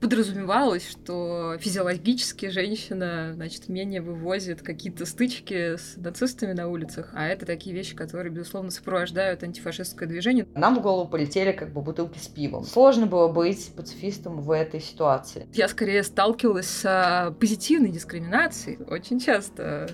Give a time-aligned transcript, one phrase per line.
[0.00, 7.46] подразумевалось, что физиологически женщина, значит, менее вывозит какие-то стычки с нацистами на улицах, а это
[7.46, 10.46] такие вещи, которые, безусловно, сопровождают антифашистское движение.
[10.54, 12.64] Нам в голову полетели как бы бутылки с пивом.
[12.64, 15.46] Сложно было быть пацифистом в этой ситуации.
[15.52, 18.78] Я скорее сталкивалась с а, позитивной дискриминацией.
[18.84, 19.88] Очень часто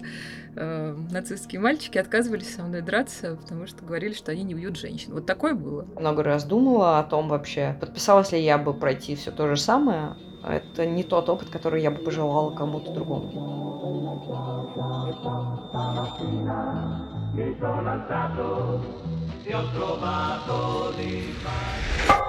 [0.57, 5.13] э, нацистские мальчики отказывались со мной драться, потому что говорили, что они не убьют женщин.
[5.13, 5.87] Вот такое было.
[5.99, 10.17] Много раз думала о том вообще, подписалась ли я бы пройти все то же самое.
[10.47, 13.31] Это не тот опыт, который я бы пожелала кому-то другому.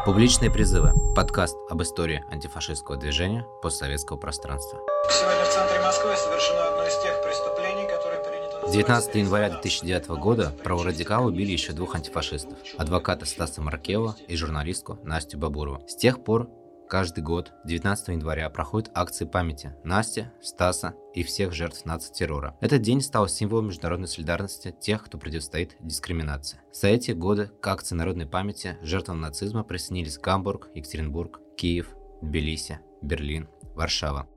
[0.06, 0.94] Публичные призывы.
[1.16, 4.80] Подкаст об истории антифашистского движения постсоветского пространства.
[5.10, 8.05] Сегодня в центре Москвы совершено одно из тех преступлений, которые
[8.72, 15.38] 19 января 2009 года праворадикалы убили еще двух антифашистов– адвоката Стаса Маркева и журналистку Настю
[15.38, 15.84] Бабурову.
[15.88, 16.50] С тех пор
[16.88, 22.56] Каждый год 19 января проходят акции памяти Насти, Стаса и всех жертв нацтеррора.
[22.62, 26.60] Этот день стал символом международной солидарности тех, кто противостоит дискриминации.
[26.72, 31.88] За эти годы к акции народной памяти жертвам нацизма присоединились Гамбург, Екатеринбург, Киев,
[32.22, 34.28] Тбилиси, Берлин, Варшава.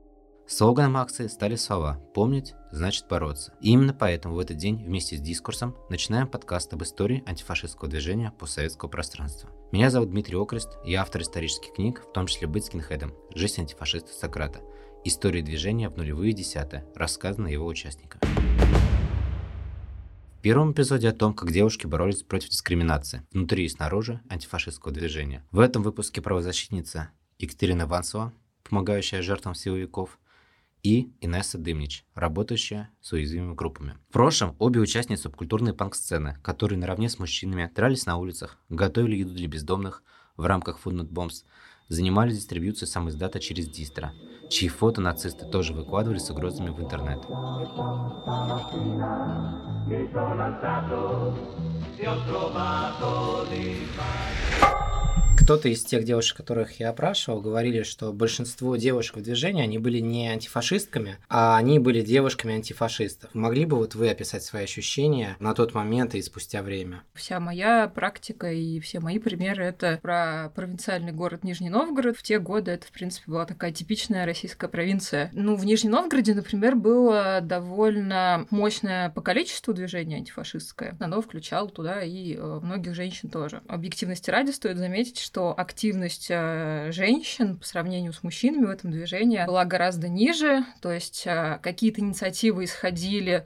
[0.51, 3.53] Слоганом акции стали слова «Помнить значит бороться».
[3.61, 8.31] И именно поэтому в этот день вместе с дискурсом начинаем подкаст об истории антифашистского движения
[8.31, 9.51] постсоветского пространства.
[9.71, 14.11] Меня зовут Дмитрий Окрест, я автор исторических книг, в том числе «Быть скинхедом», «Жизнь антифашиста
[14.11, 14.61] Сократа»,
[15.05, 18.23] «История движения в нулевые десятые», рассказанная его участниками.
[20.39, 25.45] В первом эпизоде о том, как девушки боролись против дискриминации внутри и снаружи антифашистского движения.
[25.51, 28.33] В этом выпуске правозащитница Екатерина Ванцева,
[28.67, 30.17] помогающая жертвам силовиков,
[30.83, 33.97] и Инесса Дымнич, работающая с уязвимыми группами.
[34.09, 39.33] В прошлом обе участницы субкультурной панк-сцены, которые наравне с мужчинами дрались на улицах, готовили еду
[39.33, 40.03] для бездомных
[40.37, 41.43] в рамках Food Not Bombs,
[41.89, 44.11] занимались дистрибьюцией сам издата через дистро,
[44.49, 47.19] чьи фото нацисты тоже выкладывали с угрозами в интернет.
[55.49, 59.97] Кто-то из тех девушек, которых я опрашивал, говорили, что большинство девушек в движении, они были
[59.97, 63.33] не антифашистками, а они были девушками антифашистов.
[63.33, 67.01] Могли бы вот вы описать свои ощущения на тот момент и спустя время?
[67.15, 72.15] Вся моя практика и все мои примеры— это про провинциальный город Нижний Новгород.
[72.15, 75.31] В те годы это, в принципе, была такая типичная российская провинция.
[75.33, 80.95] Ну, в Нижнем Новгороде, например, было довольно мощное по количеству движения антифашистское.
[80.99, 83.63] Оно включало туда и э, многих женщин тоже.
[83.67, 88.91] Объективности ради стоит заметить, что что активность э, женщин по сравнению с мужчинами в этом
[88.91, 93.45] движении была гораздо ниже, то есть э, какие-то инициативы исходили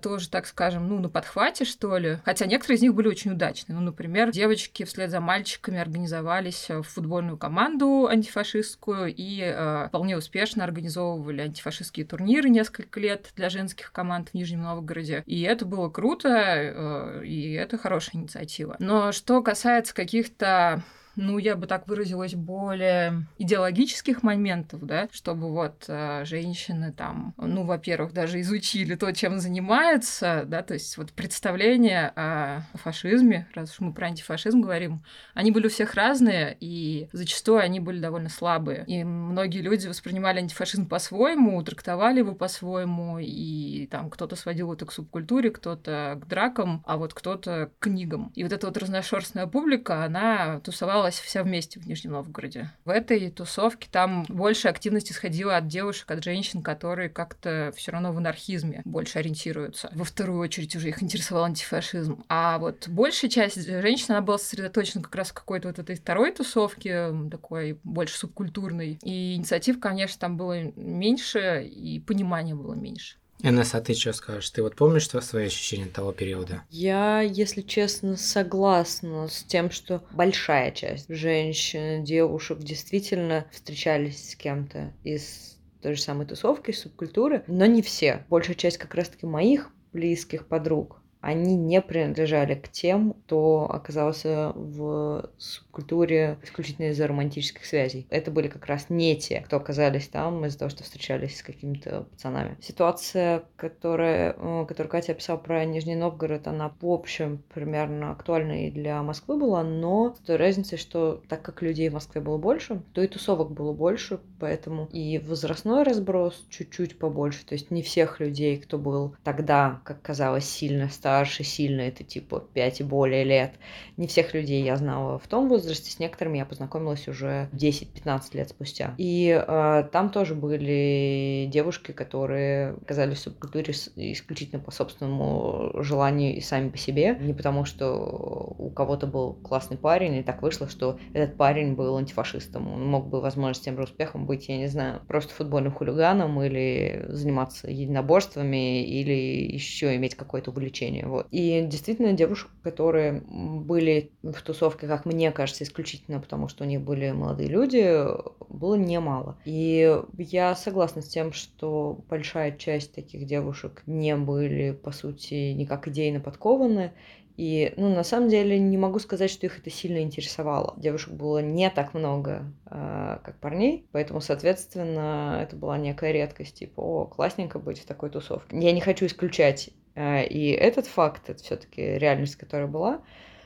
[0.00, 2.18] тоже, так скажем, ну, на подхвате, что ли.
[2.24, 3.76] Хотя некоторые из них были очень удачные.
[3.76, 10.64] Ну, например, девочки вслед за мальчиками организовались в футбольную команду антифашистскую и э, вполне успешно
[10.64, 15.22] организовывали антифашистские турниры несколько лет для женских команд в Нижнем Новгороде.
[15.26, 18.76] И это было круто, э, и это хорошая инициатива.
[18.78, 20.82] Но что касается каких-то
[21.16, 27.64] ну, я бы так выразилась, более идеологических моментов, да, чтобы вот э, женщины там, ну,
[27.64, 33.80] во-первых, даже изучили то, чем занимаются, да, то есть вот представления о фашизме, раз уж
[33.80, 35.02] мы про антифашизм говорим,
[35.34, 38.84] они были у всех разные, и зачастую они были довольно слабые.
[38.86, 44.92] И многие люди воспринимали антифашизм по-своему, трактовали его по-своему, и там кто-то сводил это к
[44.92, 48.32] субкультуре, кто-то к дракам, а вот кто-то к книгам.
[48.34, 52.70] И вот эта вот разношерстная публика, она тусовала тусовалась вся вместе в Нижнем Новгороде.
[52.84, 58.12] В этой тусовке там больше активности сходила от девушек, от женщин, которые как-то все равно
[58.12, 59.90] в анархизме больше ориентируются.
[59.94, 62.24] Во вторую очередь уже их интересовал антифашизм.
[62.28, 66.32] А вот большая часть женщин, она была сосредоточена как раз в какой-то вот этой второй
[66.32, 68.98] тусовке, такой больше субкультурной.
[69.02, 73.16] И инициатив, конечно, там было меньше, и понимания было меньше.
[73.42, 74.50] Инесса, а ты что скажешь?
[74.50, 76.62] Ты вот помнишь свои ощущения того периода?
[76.70, 84.92] Я, если честно, согласна с тем, что большая часть женщин, девушек действительно встречались с кем-то
[85.02, 88.24] из той же самой тусовки, субкультуры, но не все.
[88.30, 95.30] Большая часть как раз-таки моих близких подруг они не принадлежали к тем, кто оказался в
[95.38, 98.06] субкультуре исключительно из-за романтических связей.
[98.10, 102.06] Это были как раз не те, кто оказались там из-за того, что встречались с какими-то
[102.10, 102.58] пацанами.
[102.60, 108.70] Ситуация, которая, э, которую Катя описала про Нижний Новгород, она в общем примерно актуальна и
[108.70, 112.82] для Москвы была, но с той разницей, что так как людей в Москве было больше,
[112.94, 117.46] то и тусовок было больше, поэтому и возрастной разброс чуть-чуть побольше.
[117.46, 122.04] То есть не всех людей, кто был тогда, как казалось, сильно старше, старше сильно, это
[122.04, 123.52] типа 5 и более лет.
[123.98, 128.48] Не всех людей я знала в том возрасте, с некоторыми я познакомилась уже 10-15 лет
[128.48, 128.94] спустя.
[128.96, 136.40] И э, там тоже были девушки, которые оказались в субкультуре исключительно по собственному желанию и
[136.40, 140.98] сами по себе, не потому что у кого-то был классный парень, и так вышло, что
[141.12, 142.72] этот парень был антифашистом.
[142.72, 146.42] Он мог бы, возможно, с тем же успехом быть, я не знаю, просто футбольным хулиганом
[146.42, 151.01] или заниматься единоборствами или еще иметь какое-то увлечение.
[151.04, 151.26] Вот.
[151.30, 156.80] И действительно девушек, которые были в тусовке, как мне кажется, исключительно потому, что у них
[156.80, 158.06] были молодые люди,
[158.48, 159.38] было немало.
[159.44, 165.88] И я согласна с тем, что большая часть таких девушек не были, по сути, никак
[165.88, 166.92] идейно подкованы,
[167.36, 170.74] и, ну, на самом деле, не могу сказать, что их это сильно интересовало.
[170.76, 176.80] Девушек было не так много, э, как парней, поэтому, соответственно, это была некая редкость, типа,
[176.80, 178.58] о, классненько быть в такой тусовке.
[178.58, 183.02] Я не хочу исключать и этот факт, это все таки реальность, которая была,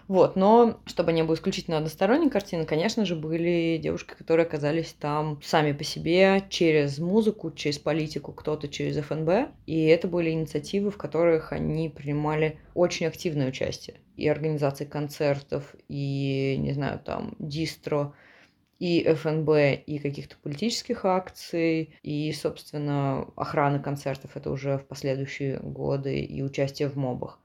[0.08, 5.40] вот, но чтобы не было исключительно односторонней картины, конечно же, были девушки, которые оказались там
[5.42, 9.50] сами по себе через музыку, через политику, кто-то через ФНБ.
[9.66, 13.96] И это были инициативы, в которых они принимали очень активное участие.
[14.16, 18.14] И организации концертов, и, не знаю, там, дистро,
[18.78, 19.48] и ФНБ,
[19.86, 26.88] и каких-то политических акций, и, собственно, охраны концертов, это уже в последующие годы, и участие
[26.88, 27.40] в мобах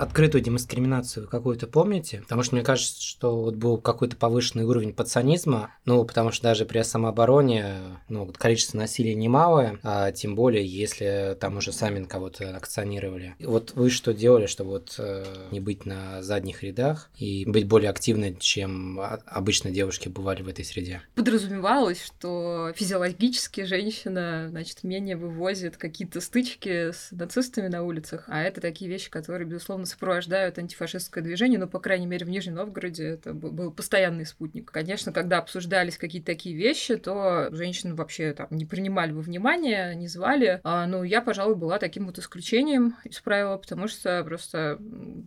[0.00, 2.20] открытую дискриминацию какую-то помните?
[2.22, 6.64] Потому что мне кажется, что вот был какой-то повышенный уровень пацанизма, ну, потому что даже
[6.64, 13.34] при самообороне, ну, количество насилия немалое, а тем более, если там уже сами кого-то акционировали.
[13.40, 17.90] Вот вы что делали, чтобы вот э, не быть на задних рядах и быть более
[17.90, 21.02] активной, чем обычно девушки бывали в этой среде?
[21.14, 28.60] Подразумевалось, что физиологически женщина, значит, менее вывозит какие-то стычки с нацистами на улицах, а это
[28.60, 33.34] такие вещи, которые, безусловно, сопровождают антифашистское движение, но, по крайней мере, в Нижнем Новгороде это
[33.34, 34.70] был постоянный спутник.
[34.70, 40.08] Конечно, когда обсуждались какие-то такие вещи, то женщин вообще там не принимали во внимание, не
[40.08, 40.60] звали.
[40.64, 44.78] А, ну, я, пожалуй, была таким вот исключением из правила, потому что просто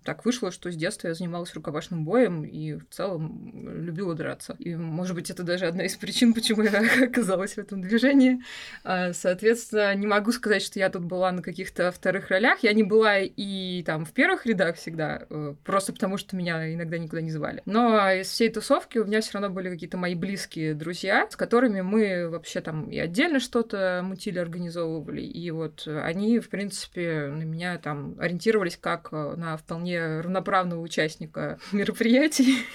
[0.04, 4.56] так вышло, что с детства я занималась рукопашным боем и в целом любила драться.
[4.60, 8.42] И, может быть, это даже одна из причин, почему я оказалась в этом движении.
[8.84, 12.64] А, соответственно, не могу сказать, что я тут была на каких-то вторых ролях.
[12.64, 16.98] Я не была и там в первых рядах всегда, э, просто потому что меня иногда
[16.98, 17.62] никуда не звали.
[17.66, 21.82] Но из всей тусовки у меня все равно были какие-то мои близкие друзья, с которыми
[21.82, 27.78] мы вообще там и отдельно что-то мутили, организовывали, и вот они, в принципе, на меня
[27.78, 32.66] там ориентировались как э, на вполне равноправного участника мероприятий.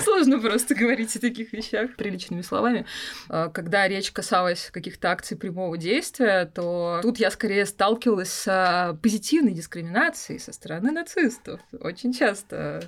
[0.00, 2.86] Сложно просто говорить о таких вещах приличными словами.
[3.28, 9.52] Э, когда речь касалась каких-то акций прямого действия, то тут я скорее сталкивалась с позитивной
[9.52, 11.60] дискриминацией, со стороны нацистов.
[11.80, 12.86] Очень часто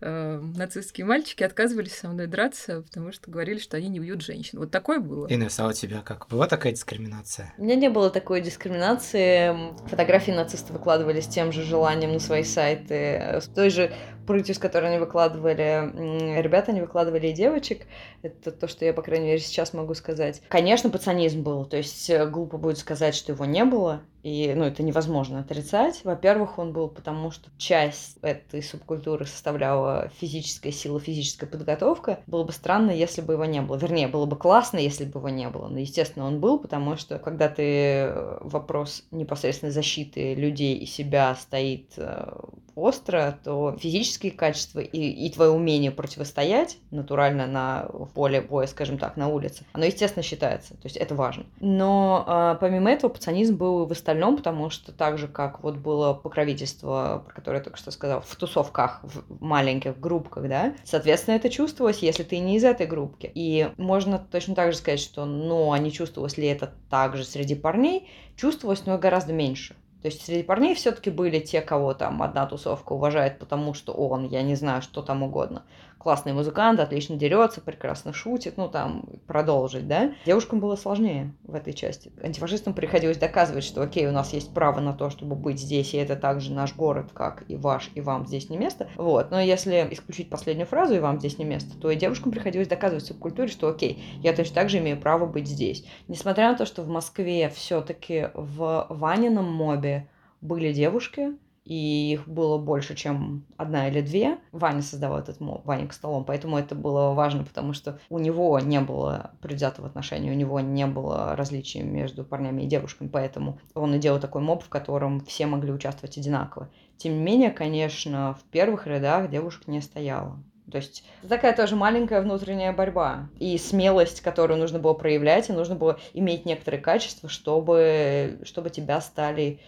[0.00, 4.58] э, нацистские мальчики отказывались со мной драться, потому что говорили, что они не убьют женщин.
[4.58, 5.26] Вот такое было.
[5.28, 6.28] Инесса, а у тебя как?
[6.28, 7.52] Была такая дискриминация?
[7.58, 9.74] У меня не было такой дискриминации.
[9.88, 13.92] Фотографии нацистов выкладывали с тем же желанием на свои сайты, с той же
[14.26, 17.86] прытью, с которой они выкладывали ребята, они выкладывали и девочек.
[18.22, 20.42] Это то, что я, по крайней мере, сейчас могу сказать.
[20.48, 24.64] Конечно, пацанизм был, то есть э, глупо будет сказать, что его не было, и, ну,
[24.64, 26.02] это невозможно отрицать.
[26.04, 32.20] Во-первых, он был потому, что часть этой субкультуры составляла физическая сила, физическая подготовка.
[32.28, 33.76] Было бы странно, если бы его не было.
[33.76, 35.66] Вернее, было бы классно, если бы его не было.
[35.66, 41.34] Но, естественно, он был, потому что, когда ты э, вопрос непосредственно защиты людей и себя
[41.34, 42.32] стоит э,
[42.76, 43.76] остро, то
[44.12, 49.64] физические качества и, и твое умение противостоять натурально на поле боя, скажем так, на улице,
[49.72, 50.74] оно, естественно, считается.
[50.74, 51.44] То есть это важно.
[51.60, 56.12] Но а, помимо этого пацанизм был в остальном, потому что так же, как вот было
[56.12, 61.48] покровительство, про которое я только что сказала, в тусовках, в маленьких группках, да, соответственно, это
[61.48, 63.30] чувствовалось, если ты не из этой группки.
[63.34, 67.54] И можно точно так же сказать, что, ну, а не чувствовалось ли это также среди
[67.54, 69.74] парней, чувствовалось, но гораздо меньше.
[70.02, 74.26] То есть среди парней все-таки были те, кого там одна тусовка уважает, потому что он,
[74.26, 75.62] я не знаю, что там угодно
[76.02, 80.12] классный музыкант, отлично дерется, прекрасно шутит, ну там продолжить, да.
[80.26, 82.12] Девушкам было сложнее в этой части.
[82.22, 85.98] Антифашистам приходилось доказывать, что окей, у нас есть право на то, чтобы быть здесь, и
[85.98, 88.88] это также наш город, как и ваш, и вам здесь не место.
[88.96, 89.30] Вот.
[89.30, 93.04] Но если исключить последнюю фразу, и вам здесь не место, то и девушкам приходилось доказывать
[93.04, 95.84] субкультуре, что окей, я точно так же имею право быть здесь.
[96.08, 100.08] Несмотря на то, что в Москве все-таки в Ванином мобе
[100.40, 104.38] были девушки, и их было больше, чем одна или две.
[104.50, 108.58] Ваня создавал этот моб, Ваня к столом, поэтому это было важно, потому что у него
[108.58, 113.94] не было предвзятого отношения, у него не было различий между парнями и девушками, поэтому он
[113.94, 116.68] и делал такой моб, в котором все могли участвовать одинаково.
[116.96, 120.42] Тем не менее, конечно, в первых рядах девушек не стояло.
[120.70, 125.74] То есть такая тоже маленькая внутренняя борьба и смелость, которую нужно было проявлять, и нужно
[125.74, 129.60] было иметь некоторые качества, чтобы, чтобы тебя стали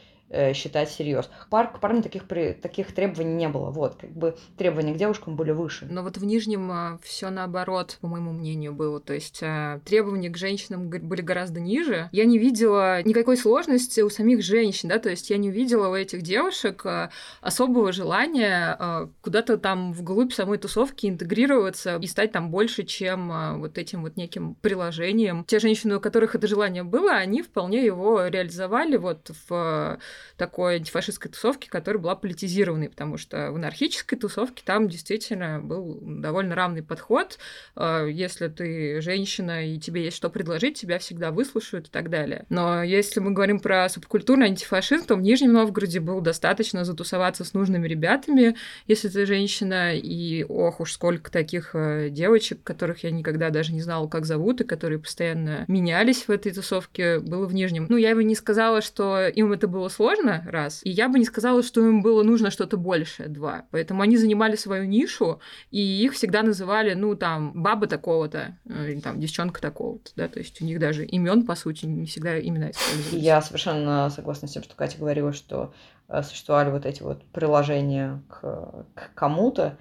[0.53, 1.31] считать всерьез.
[1.51, 3.71] Пар, к парням таких, при, таких требований не было.
[3.71, 5.87] Вот, как бы требования к девушкам были выше.
[5.91, 9.01] Но вот в Нижнем а, все наоборот, по моему мнению, было.
[9.01, 12.09] То есть а, требования к женщинам были гораздо ниже.
[12.13, 15.95] Я не видела никакой сложности у самих женщин, да, то есть я не увидела у
[15.95, 22.85] этих девушек а, особого желания куда-то там вглубь самой тусовки интегрироваться и стать там больше,
[22.85, 25.45] чем вот этим вот неким приложением.
[25.45, 29.99] Те женщины, у которых это желание было, они вполне его реализовали вот в
[30.37, 36.55] такой антифашистской тусовки, которая была политизированной, потому что в анархической тусовке там действительно был довольно
[36.55, 37.39] равный подход.
[37.77, 42.47] А, если ты женщина и тебе есть что предложить, тебя всегда выслушают и так далее.
[42.49, 47.55] Но если мы говорим про субкультурный антифашизм, то в Нижнем Новгороде было достаточно затусоваться с
[47.55, 48.57] нужными ребятами,
[48.87, 53.81] если ты женщина, и ох уж сколько таких э, девочек, которых я никогда даже не
[53.81, 57.87] знала, как зовут, и которые постоянно менялись в этой тусовке, было в Нижнем.
[57.89, 60.81] Ну, я бы не сказала, что им это было сложно, сложно, раз.
[60.85, 63.65] И я бы не сказала, что им было нужно что-то большее, два.
[63.71, 69.01] Поэтому они занимали свою нишу, и их всегда называли, ну, там, баба такого-то, э, или
[69.01, 72.71] там, девчонка такого-то, да, то есть у них даже имен, по сути, не всегда имена
[72.71, 73.17] используются.
[73.17, 75.73] Я совершенно согласна с тем, что Катя говорила, что
[76.07, 79.79] Э, существовали вот эти вот приложения к, к кому-то.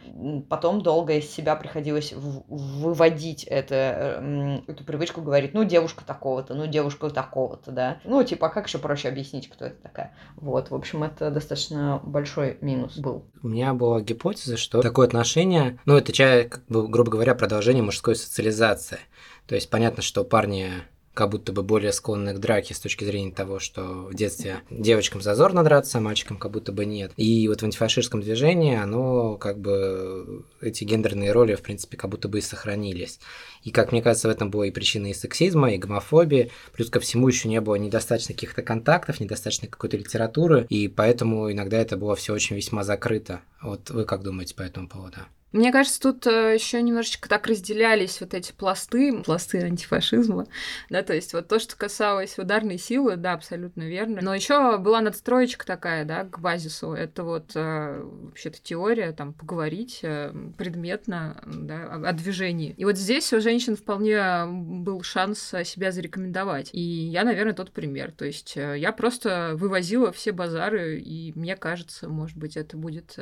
[0.49, 6.65] Потом долго из себя приходилось в, выводить это, эту привычку, говорить, ну, девушка такого-то, ну,
[6.65, 7.97] девушка такого-то, да.
[8.05, 10.12] Ну, типа, а как еще проще объяснить, кто это такая?
[10.35, 13.25] Вот, в общем, это достаточно большой минус был.
[13.41, 16.11] У меня была гипотеза, что такое отношение, ну, это,
[16.49, 18.99] как бы, грубо говоря, продолжение мужской социализации.
[19.47, 20.71] То есть понятно, что парни
[21.13, 25.21] как будто бы более склонны к драке с точки зрения того, что в детстве девочкам
[25.21, 27.11] зазорно драться, а мальчикам как будто бы нет.
[27.17, 32.27] И вот в антифашистском движении оно как бы эти гендерные роли, в принципе, как будто
[32.27, 33.19] бы и сохранились.
[33.63, 36.51] И, как мне кажется, в этом была и причина и сексизма, и гомофобии.
[36.73, 41.77] Плюс ко всему еще не было недостаточно каких-то контактов, недостаточно какой-то литературы, и поэтому иногда
[41.77, 43.41] это было все очень весьма закрыто.
[43.61, 45.17] Вот вы как думаете по этому поводу?
[45.53, 50.47] Мне кажется, тут э, еще немножечко так разделялись вот эти пласты, пласты антифашизма,
[50.89, 54.21] да, то есть вот то, что касалось ударной силы, да, абсолютно верно.
[54.23, 56.93] Но еще была надстроечка такая, да, к базису.
[56.93, 62.73] Это вот э, вообще-то теория, там, поговорить э, предметно, да, о, о движении.
[62.75, 66.71] И вот здесь у женщин вполне был шанс себя зарекомендовать.
[66.73, 68.11] И я, наверное, тот пример.
[68.11, 73.17] То есть я просто вывозила все базары, и мне кажется, может быть, это будет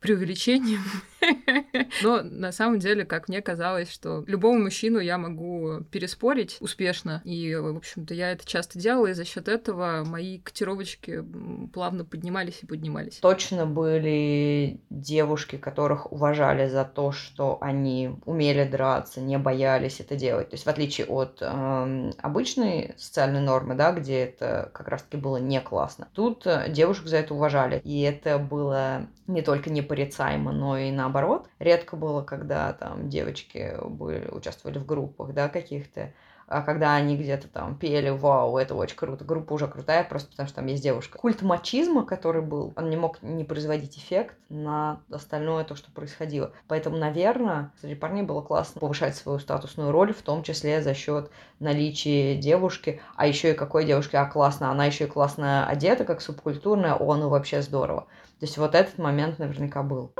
[0.00, 0.84] преувеличением
[2.02, 7.22] Но на самом деле, как мне казалось, что любому мужчину я могу переспорить успешно.
[7.24, 11.24] И, в общем-то, я это часто делала, и за счет этого мои котировочки
[11.72, 13.18] плавно поднимались и поднимались.
[13.18, 20.50] Точно были девушки, которых уважали за то, что они умели драться, не боялись это делать.
[20.50, 25.36] То есть, в отличие от э, обычной социальной нормы, да, где это как раз-таки было
[25.36, 27.80] не классно, тут девушек за это уважали.
[27.84, 31.50] И это было не только непорицаемо, но и наоборот наоборот.
[31.58, 36.12] Редко было, когда там девочки были, участвовали в группах, да, каких-то,
[36.50, 40.46] а когда они где-то там пели, вау, это очень круто, группа уже крутая, просто потому
[40.46, 41.18] что там есть девушка.
[41.18, 46.52] Культ мачизма, который был, он не мог не производить эффект на остальное то, что происходило.
[46.66, 51.30] Поэтому, наверное, среди парней было классно повышать свою статусную роль, в том числе за счет
[51.60, 56.22] наличия девушки, а еще и какой девушки, а классно, она еще и классно одета, как
[56.22, 58.06] субкультурная, о, ну вообще здорово.
[58.40, 60.12] То есть вот этот момент наверняка был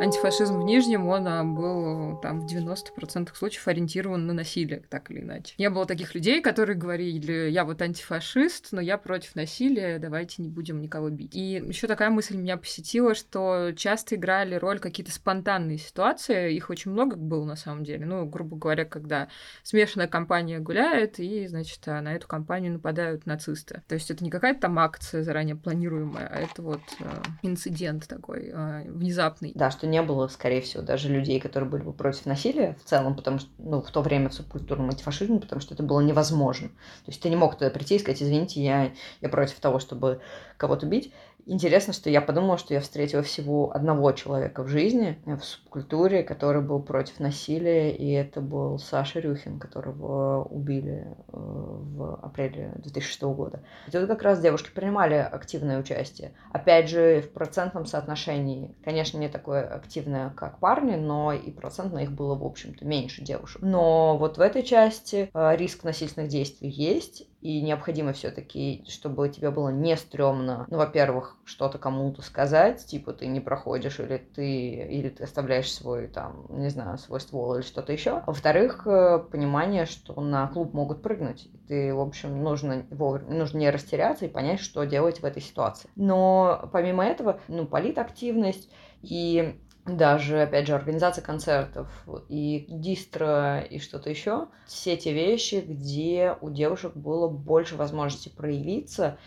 [0.00, 5.20] антифашизм в Нижнем, он а, был там в 90% случаев ориентирован на насилие, так или
[5.20, 5.54] иначе.
[5.58, 10.48] Не было таких людей, которые говорили, я вот антифашист, но я против насилия, давайте не
[10.48, 11.34] будем никого бить.
[11.34, 16.90] И еще такая мысль меня посетила, что часто играли роль какие-то спонтанные ситуации, их очень
[16.90, 18.04] много было на самом деле.
[18.06, 19.28] Ну, грубо говоря, когда
[19.62, 23.82] смешанная компания гуляет, и, значит, а, на эту компанию нападают нацисты.
[23.88, 27.04] То есть это не какая-то там акция заранее планируемая, а это вот э,
[27.42, 29.52] инцидент такой э, внезапный.
[29.54, 33.16] Да, что не было, скорее всего, даже людей, которые были бы против насилия в целом,
[33.16, 36.68] потому что, ну, в то время в субкультурном антифашизме, потому что это было невозможно.
[36.68, 40.20] То есть ты не мог туда прийти и сказать, извините, я, я против того, чтобы
[40.58, 41.12] кого-то бить,
[41.46, 46.60] интересно, что я подумала, что я встретила всего одного человека в жизни, в субкультуре, который
[46.60, 53.62] был против насилия, и это был Саша Рюхин, которого убили э, в апреле 2006 года.
[53.86, 56.32] И тут как раз девушки принимали активное участие.
[56.52, 62.12] Опять же, в процентном соотношении, конечно, не такое активное, как парни, но и процентно их
[62.12, 63.62] было, в общем-то, меньше девушек.
[63.62, 69.50] Но вот в этой части э, риск насильственных действий есть, и необходимо все-таки, чтобы тебе
[69.50, 75.10] было не стрёмно, ну, во-первых, что-то кому-то сказать, типа ты не проходишь, или ты, или
[75.10, 78.22] ты оставляешь свой, там, не знаю, свой ствол или что-то еще.
[78.26, 81.48] Во-вторых, э, понимание, что на клуб могут прыгнуть.
[81.68, 85.88] Ты, в общем, нужно вовремя, нужно не растеряться и понять, что делать в этой ситуации.
[85.94, 88.70] Но помимо этого, ну, политактивность
[89.02, 91.88] и даже, опять же, организация концертов
[92.28, 94.48] и дистро и что-то еще.
[94.66, 99.18] Все те вещи, где у девушек было больше возможности проявиться.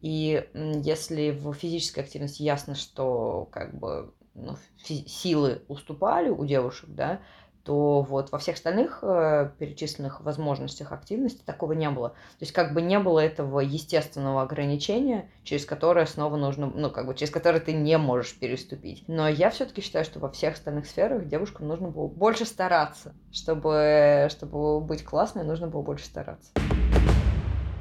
[0.00, 7.20] И если в физической активности ясно, что как бы ну, силы уступали у девушек, да,
[7.68, 12.08] то вот во всех остальных э, перечисленных возможностях активности такого не было.
[12.08, 17.06] То есть как бы не было этого естественного ограничения, через которое снова нужно, ну как
[17.06, 19.04] бы через которое ты не можешь переступить.
[19.06, 24.28] Но я все-таки считаю, что во всех остальных сферах девушкам нужно было больше стараться, чтобы,
[24.30, 26.52] чтобы быть классной, нужно было больше стараться.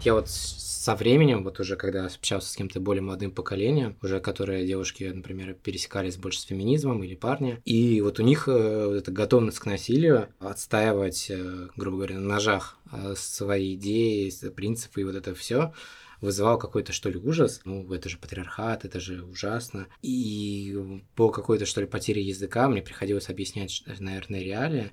[0.04, 4.66] Я вот со временем, вот уже когда общался с кем-то более молодым поколением, уже которые
[4.66, 9.12] девушки, например, пересекались больше с феминизмом или парни, и вот у них э, вот эта
[9.12, 15.16] готовность к насилию, отстаивать, э, грубо говоря, на ножах э, свои идеи, принципы и вот
[15.16, 15.74] это все,
[16.22, 17.62] вызывал какой-то, что ли, ужас.
[17.66, 19.88] Ну, это же патриархат, это же ужасно.
[20.02, 24.92] И по какой-то, что ли, потере языка мне приходилось объяснять, наверное, реалии.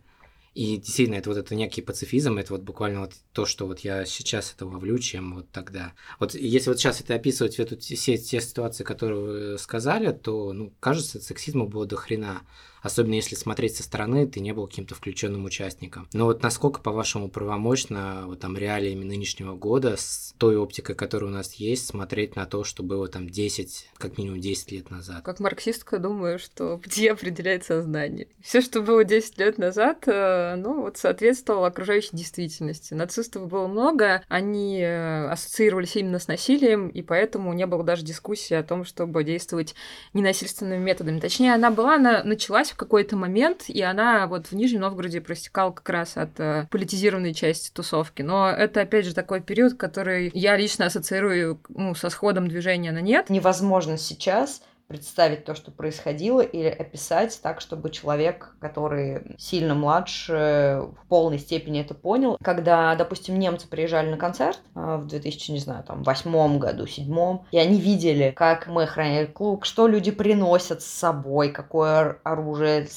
[0.55, 4.05] И действительно, это вот это некий пацифизм, это вот буквально вот то, что вот я
[4.05, 5.95] сейчас это ловлю, чем вот тогда.
[6.21, 9.21] Вот если вот сейчас это описывать, эту, все те ситуации, которые
[9.53, 12.43] вы сказали, то, ну, кажется, сексизма было до хрена
[12.85, 16.07] особенно если смотреть со стороны, ты не был каким-то включенным участником.
[16.13, 21.33] Но вот насколько, по-вашему, правомочно вот там реалиями нынешнего года с той оптикой, которая у
[21.33, 25.23] нас есть, смотреть на то, что было там 10, как минимум 10 лет назад?
[25.25, 28.29] Как марксистка думаю, что где определяет сознание.
[28.43, 32.93] Все, что было 10 лет назад, э, ну вот соответствовало окружающей действительности.
[32.93, 38.55] Нацистов было много, они э, ассоциировались именно с насилием, и поэтому не было даже дискуссии
[38.55, 39.75] о том, чтобы действовать
[40.13, 41.19] ненасильственными методами.
[41.19, 45.71] Точнее, она была, она началась в какой-то момент, и она вот в Нижнем Новгороде простекала
[45.71, 48.23] как раз от э, политизированной части тусовки.
[48.23, 53.01] Но это, опять же, такой период, который я лично ассоциирую ну, со сходом движения на
[53.01, 53.31] нет.
[53.31, 61.09] Невозможно сейчас представить то, что происходило, или описать так, чтобы человек, который сильно младше, в
[61.09, 62.39] полной степени это понял.
[62.43, 67.47] Когда, допустим, немцы приезжали на концерт а, в 2000, не знаю, там, восьмом году, седьмом,
[67.51, 72.89] и они видели, как мы охраняли клуб, что люди приносят с собой, какое оружие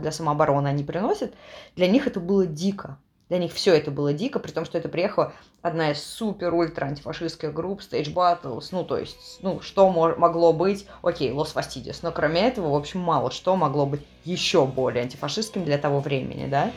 [0.00, 1.34] для самообороны они приносят,
[1.76, 2.98] для них это было дико.
[3.32, 7.54] Для них все это было дико, при том, что это приехала одна из супер-ультра антифашистских
[7.54, 12.42] групп, Stage Battles, ну, то есть, ну, что могло быть, окей, Лос Фастидиос, но кроме
[12.42, 16.72] этого, в общем, мало что могло быть еще более антифашистским для того времени, да?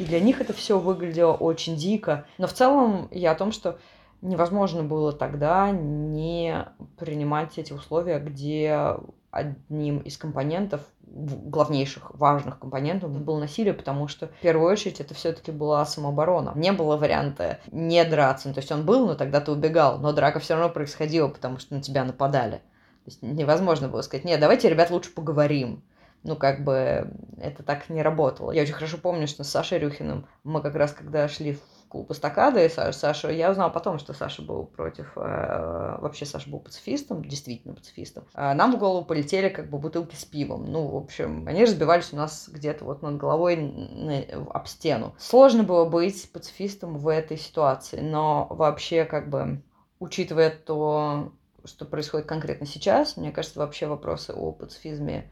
[0.00, 2.26] И для них это все выглядело очень дико.
[2.36, 3.78] Но в целом я о том, что
[4.22, 6.66] невозможно было тогда не
[6.98, 8.96] принимать эти условия, где
[9.30, 10.80] одним из компонентов,
[11.10, 16.52] главнейших, важных компонентов было насилие, потому что в первую очередь это все-таки была самооборона.
[16.54, 18.48] Не было варианта не драться.
[18.48, 21.58] Ну, то есть он был, но тогда ты убегал, но драка все равно происходила, потому
[21.58, 22.56] что на тебя нападали.
[22.56, 25.82] То есть невозможно было сказать, нет, давайте, ребят, лучше поговорим.
[26.24, 28.50] Ну, как бы это так не работало.
[28.50, 32.10] Я очень хорошо помню, что с Сашей Рюхиным мы как раз, когда шли в клуб
[32.10, 37.24] эстакады, и Саша, я узнала потом, что Саша был против, э, вообще Саша был пацифистом,
[37.24, 38.24] действительно пацифистом.
[38.34, 40.70] А нам в голову полетели как бы бутылки с пивом.
[40.70, 44.18] Ну, в общем, они разбивались у нас где-то вот над головой на,
[44.50, 45.14] об стену.
[45.18, 49.62] Сложно было быть пацифистом в этой ситуации, но вообще как бы
[49.98, 51.32] учитывая то,
[51.64, 55.30] что происходит конкретно сейчас, мне кажется, вообще вопросы о пацифизме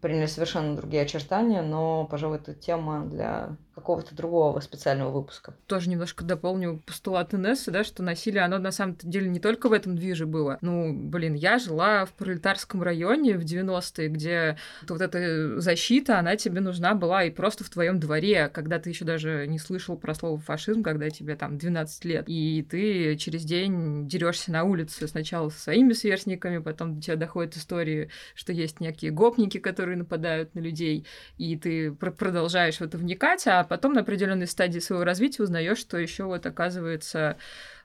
[0.00, 5.54] приняли совершенно другие очертания, но, пожалуй, это тема для какого-то другого специального выпуска.
[5.66, 9.72] Тоже немножко дополню постулат Инессы, да, что насилие, оно на самом деле не только в
[9.72, 10.58] этом движе было.
[10.60, 16.60] Ну, блин, я жила в пролетарском районе в 90-е, где вот эта защита, она тебе
[16.60, 20.38] нужна была и просто в твоем дворе, когда ты еще даже не слышал про слово
[20.38, 25.60] фашизм, когда тебе там 12 лет, и ты через день дерешься на улице сначала со
[25.60, 31.06] своими сверстниками, потом до тебя доходят истории, что есть некие гопники, которые нападают на людей,
[31.36, 35.98] и ты продолжаешь в это вникать, а потом на определенной стадии своего развития узнаешь, что
[35.98, 37.36] еще вот оказывается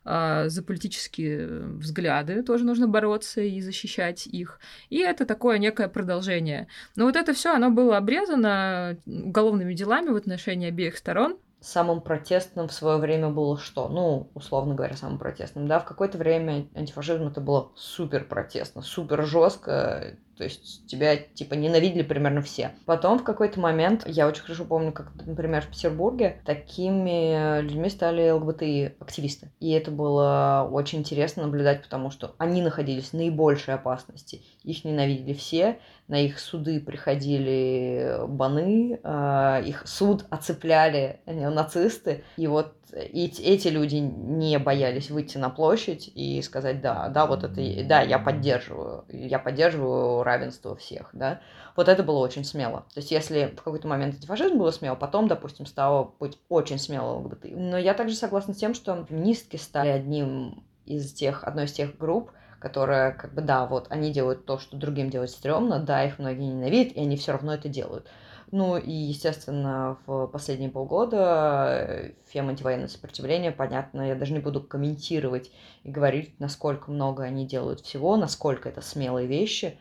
[0.06, 4.60] а, за политические взгляды тоже нужно бороться и защищать их.
[4.90, 6.68] И это такое некое продолжение.
[6.96, 12.68] Но вот это все, оно было обрезано уголовными делами в отношении обеих сторон самым протестным
[12.68, 13.88] в свое время было что?
[13.88, 19.26] Ну, условно говоря, самым протестным, да, в какое-то время антифашизм это было супер протестно, супер
[19.26, 22.72] жестко, то есть тебя, типа, ненавидели примерно все.
[22.86, 28.30] Потом в какой-то момент, я очень хорошо помню, как, например, в Петербурге такими людьми стали
[28.32, 29.52] ЛГБТИ-активисты.
[29.60, 34.42] И это было очень интересно наблюдать, потому что они находились в наибольшей опасности.
[34.64, 42.24] Их ненавидели все, на их суды приходили баны, а, их суд оцепляли нацисты.
[42.38, 47.44] И вот эти, эти люди не боялись выйти на площадь и сказать, да, да, вот
[47.44, 51.42] это, да, я поддерживаю, я поддерживаю равенство всех, да.
[51.76, 52.86] Вот это было очень смело.
[52.94, 57.18] То есть, если в какой-то момент антифашизм было смело, потом, допустим, стало быть очень смело
[57.18, 57.46] ЛГБТ.
[57.52, 61.98] Но я также согласна с тем, что феминистки стали одним из тех, одной из тех
[61.98, 66.20] групп, которая, как бы, да, вот они делают то, что другим делать стрёмно, да, их
[66.20, 68.08] многие ненавидят, и они все равно это делают.
[68.52, 74.62] Ну и, естественно, в последние полгода э, фем антивоенное сопротивление, понятно, я даже не буду
[74.62, 75.52] комментировать
[75.84, 79.80] и говорить, насколько много они делают всего, насколько это смелые вещи,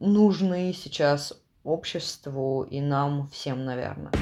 [0.00, 4.12] нужны сейчас обществу и нам всем, наверное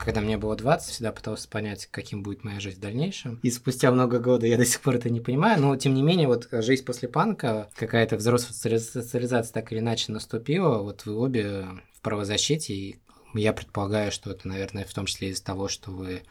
[0.00, 3.38] когда мне было 20, всегда пытался понять, каким будет моя жизнь в дальнейшем.
[3.42, 6.26] И спустя много года я до сих пор это не понимаю, но тем не менее,
[6.26, 12.00] вот жизнь после панка, какая-то взрослая социализация так или иначе наступила, вот вы обе в
[12.00, 13.00] правозащите, и
[13.34, 16.22] я предполагаю, что это, наверное, в том числе из-за того, что вы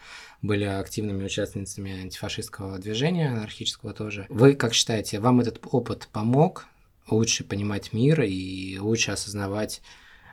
[0.41, 4.25] были активными участницами антифашистского движения, анархического тоже.
[4.29, 6.65] Вы как считаете, вам этот опыт помог
[7.11, 9.81] лучше понимать мир и лучше осознавать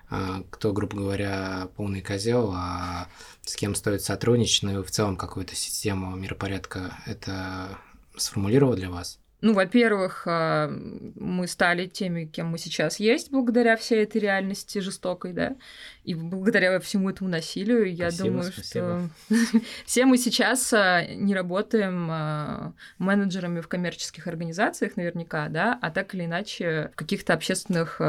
[0.09, 3.09] а, кто, грубо говоря, полный козел, а
[3.43, 7.79] с кем стоит сотрудничать, ну и в целом какую-то систему миропорядка это
[8.17, 9.19] сформулировал для вас?
[9.43, 15.33] Ну, во-первых, а, мы стали теми, кем мы сейчас есть, благодаря всей этой реальности жестокой,
[15.35, 15.57] да,
[16.05, 19.11] и благодаря всему этому насилию, я спасибо, думаю, спасибо.
[19.29, 25.91] что все мы сейчас а, не работаем а, менеджерами в коммерческих организациях наверняка, да, а
[25.91, 28.01] так или иначе в каких-то общественных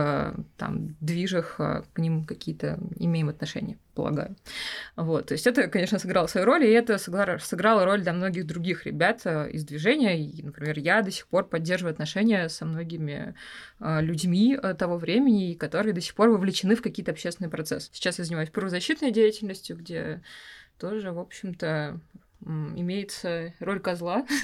[0.58, 4.36] там движах к ним какие-то имеем отношения полагаю.
[4.96, 8.86] Вот, то есть это, конечно, сыграло свою роль, и это сыграло, роль для многих других
[8.86, 10.22] ребят э, из движения.
[10.22, 13.34] И, например, я до сих пор поддерживаю отношения со многими
[13.80, 17.90] э, людьми э, того времени, которые до сих пор вовлечены в какие-то общественные процессы.
[17.92, 20.22] Сейчас я занимаюсь правозащитной деятельностью, где
[20.78, 22.00] тоже, в общем-то,
[22.44, 24.26] имеется роль козла.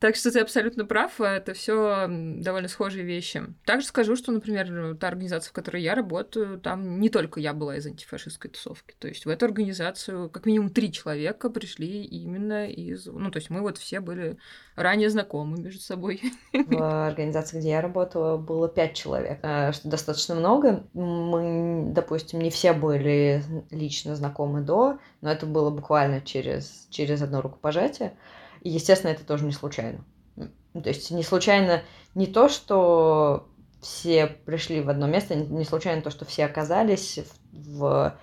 [0.00, 3.42] Так что ты абсолютно прав, это все довольно схожие вещи.
[3.64, 7.76] Также скажу, что, например, та организация, в которой я работаю, там не только я была
[7.76, 8.94] из антифашистской тусовки.
[8.98, 13.06] То есть в эту организацию как минимум три человека пришли именно из...
[13.06, 14.36] Ну, то есть мы вот все были
[14.76, 16.20] ранее знакомы между собой.
[16.52, 20.84] В организации, где я работала, было пять человек, э, что достаточно много.
[20.92, 27.40] Мы, допустим, не все были лично знакомы до, но это было буквально через, через одно
[27.40, 28.14] рукопожатие.
[28.62, 30.04] И, естественно, это тоже не случайно.
[30.36, 31.82] То есть не случайно
[32.14, 33.48] не то, что
[33.80, 37.20] все пришли в одно место, не случайно то, что все оказались
[37.52, 38.18] в, в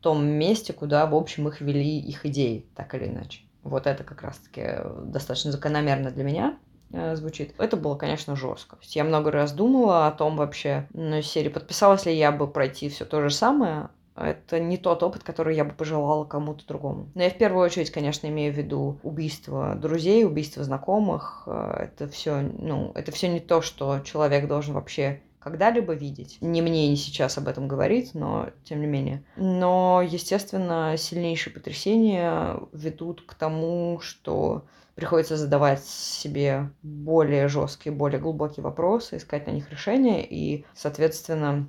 [0.00, 3.42] том месте, куда, в общем, их вели их идеи, так или иначе.
[3.62, 6.58] Вот это как раз-таки достаточно закономерно для меня
[6.92, 7.54] э, звучит.
[7.58, 8.78] Это было, конечно, жестко.
[8.82, 13.04] Я много раз думала о том вообще, ну, серии, подписалась ли я бы пройти все
[13.04, 17.08] то же самое, это не тот опыт, который я бы пожелала кому-то другому.
[17.14, 21.42] Но я в первую очередь, конечно, имею в виду убийство друзей, убийство знакомых.
[21.46, 26.38] Э, это все, ну, это все не то, что человек должен вообще когда-либо видеть.
[26.40, 29.22] Не мне не сейчас об этом говорить, но тем не менее.
[29.36, 34.64] Но, естественно, сильнейшие потрясения ведут к тому, что
[34.96, 41.68] приходится задавать себе более жесткие, более глубокие вопросы, искать на них решения и, соответственно,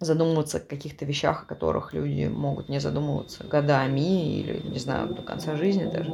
[0.00, 5.22] задумываться о каких-то вещах, о которых люди могут не задумываться годами или, не знаю, до
[5.22, 6.10] конца жизни даже.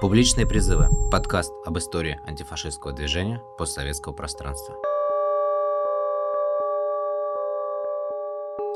[0.00, 0.88] Публичные призывы.
[1.10, 4.74] Подкаст об истории антифашистского движения постсоветского пространства.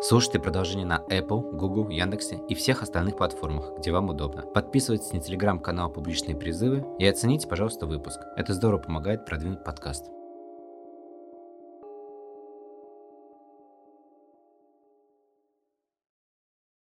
[0.03, 4.43] Слушайте продолжение на Apple, Google, Яндексе и всех остальных платформах, где вам удобно.
[4.43, 8.19] Подписывайтесь на телеграм-канал «Публичные призывы» и оцените, пожалуйста, выпуск.
[8.35, 10.07] Это здорово помогает продвинуть подкаст.